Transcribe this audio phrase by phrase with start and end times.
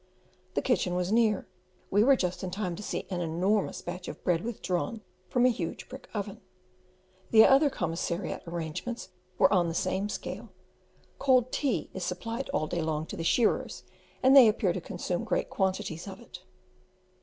[0.55, 1.45] The kitchen was near, and
[1.91, 5.49] we were just in time to see an enormous batch of bread withdrawn from a
[5.49, 6.41] huge brick oven:
[7.29, 10.49] the other commissariat arrangements were on the same scale.
[11.19, 13.83] Cold tea is supplied all day long to the shearers,
[14.23, 16.39] and they appear to consume great quantities of it.